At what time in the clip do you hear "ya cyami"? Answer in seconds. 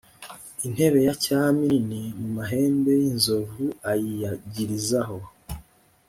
1.07-1.61